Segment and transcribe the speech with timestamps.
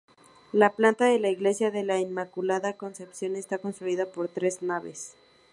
[0.51, 5.15] La planta de la iglesia de la Inmaculada Concepción está constituida por tres naves.